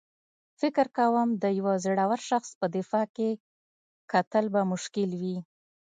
فکر 0.59 0.85
کوم 0.97 1.27
د 1.43 1.45
یو 1.59 1.67
زړور 1.83 2.19
شخص 2.29 2.49
په 2.59 2.65
دماغ 2.75 3.07
کې 3.15 3.29
کتل 4.11 4.45
به 4.53 4.61
مشکل 4.73 5.09
وي. 5.21 5.37